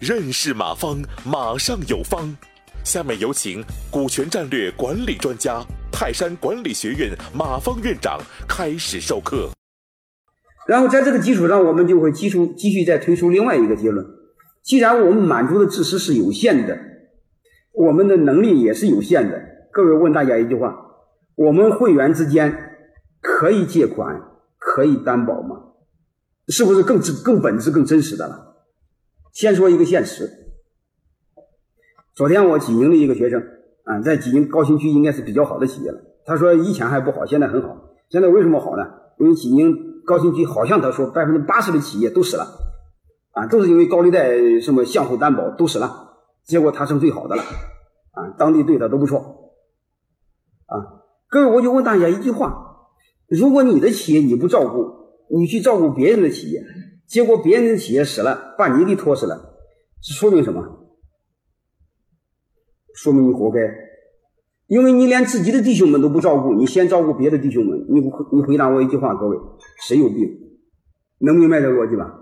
[0.00, 2.36] 认识马方，马上有方。
[2.84, 8.18] 下面有请股权战略管理专家、泰山管理学院马方院长
[8.48, 9.50] 开始授课。
[10.66, 14.04] 然后在这个基础上，我们就会继续继续再推出另外一个结论：
[14.62, 16.76] 既然我们满足的知识是有限的，
[17.72, 19.40] 我们的能力也是有限的。
[19.70, 20.74] 各位问大家一句话：
[21.36, 22.76] 我们会员之间
[23.20, 24.20] 可以借款、
[24.58, 25.71] 可以担保吗？
[26.48, 28.56] 是不是更真更本质、更真实的了？
[29.32, 30.30] 先说一个现实。
[32.14, 33.42] 昨天我济宁的一个学生
[33.84, 35.98] 啊，在济宁高新区应该是比较好的企业了。
[36.26, 37.94] 他说以前还不好，现在很好。
[38.10, 38.82] 现在为什么好呢？
[39.18, 42.46] 因为济宁高新区好像他说百分之八十的企业都死了，
[43.30, 46.18] 啊，都是因为高利贷什么相互担保都死了。
[46.44, 49.52] 结果他成最好的了，啊，当地对他都不错，
[50.66, 50.74] 啊，
[51.28, 52.88] 各位我就问大家一句话：
[53.28, 55.01] 如果你的企业你不照顾，
[55.36, 56.62] 你去照顾别人的企业。
[57.06, 59.56] 结果别人的企业死了，把你给拖死了，
[60.00, 60.62] 这说明什么？
[62.94, 63.60] 说明你活该，
[64.66, 67.86] 因为你连自己的弟兄们都不照顾，你先照顾别的弟兄们。
[67.90, 69.36] 你你回答我一句话，各位，
[69.86, 70.26] 谁有病？
[71.18, 72.20] 能明白这逻辑吧？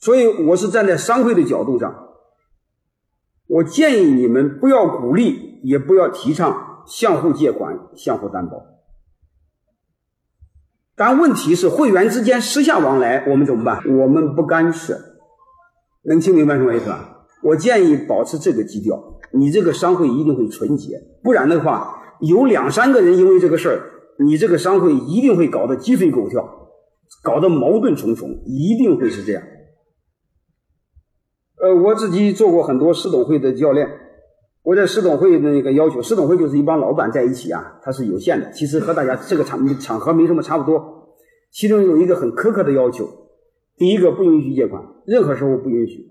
[0.00, 2.08] 所以我是站在商会的角度上，
[3.46, 8.71] 我建议你们不要鼓励，也不要提倡相互借款、相互担保。
[11.04, 13.82] 但问题是，会员之间私下往来，我们怎么办？
[13.98, 14.96] 我们不干涉，
[16.04, 17.26] 能听明白什么意思吧？
[17.42, 23.82] 我建议保持这个基调，你这个商会一定会纯洁，不然的话，有两三个人因为这个事儿，
[24.24, 26.68] 你这个商会一定会搞得鸡飞狗跳，
[27.24, 29.42] 搞得矛盾重重，一定会是这样。
[31.60, 33.88] 呃，我自己做过很多市董会的教练。
[34.62, 38.50] 我在市董会的那个要求，市董会就是一帮老板在一起啊，它是有限的。
[38.52, 41.16] 其实和大家这个场场合没什么差不多。
[41.50, 43.08] 其中有一个很苛刻的要求：
[43.76, 46.02] 第一个，不允许借款，任何时候不允许；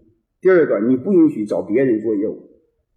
[0.42, 2.50] 第二个，你不允许找别人做业务。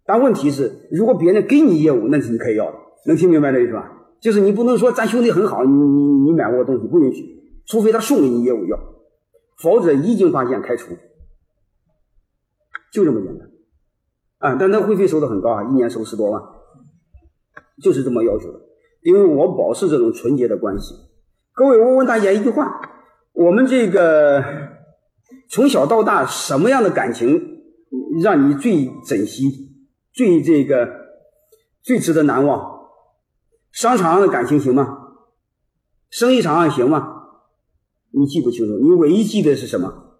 [0.04, 2.76] 但问题是，如果别人给你业务，那是你可以要的。
[3.06, 3.92] 能听明白这意思吧？
[4.20, 7.24] 就是你不能说咱兄弟很好，你你你买我东西不允许，
[7.66, 8.78] 除非他送给你业务要，
[9.62, 10.94] 否则一经发现开除，
[12.92, 13.48] 就这么简单。
[14.44, 16.42] 啊，但那会费收的很高啊，一年收十多万，
[17.82, 18.60] 就是这么要求的。
[19.00, 20.94] 因为我保持这种纯洁的关系。
[21.54, 22.78] 各位，我问大家一句话：
[23.32, 24.44] 我们这个
[25.48, 27.62] 从小到大，什么样的感情
[28.22, 29.46] 让你最珍惜、
[30.12, 30.90] 最这个
[31.82, 32.90] 最值得难忘？
[33.72, 34.98] 商场上的感情行吗？
[36.10, 37.22] 生意场上行吗？
[38.10, 40.18] 你记不清楚，你唯一记得是什么？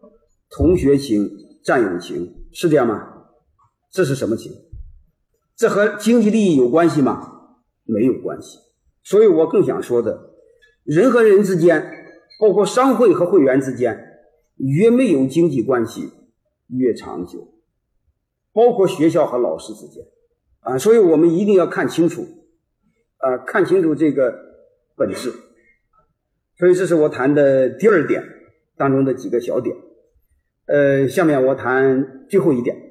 [0.49, 1.29] 同学情、
[1.63, 3.11] 战友情，是这样吗？
[3.95, 4.51] 这是什么情？
[5.55, 7.53] 这和经济利益有关系吗？
[7.85, 8.59] 没有关系。
[9.05, 10.31] 所以我更想说的，
[10.83, 12.09] 人和人之间，
[12.41, 14.05] 包括商会和会员之间，
[14.57, 16.11] 越没有经济关系
[16.67, 17.55] 越长久。
[18.53, 20.05] 包括学校和老师之间，
[20.59, 22.27] 啊，所以我们一定要看清楚，
[23.19, 24.35] 啊，看清楚这个
[24.97, 25.33] 本质。
[26.59, 28.25] 所以这是我谈的第二点
[28.77, 29.77] 当中的几个小点。
[30.67, 32.91] 呃，下面我谈最后一点。